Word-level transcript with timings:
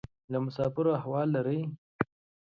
له 0.31 0.37
مسافرو 0.45 0.97
احوال 0.99 1.27
لرې؟ 1.35 1.59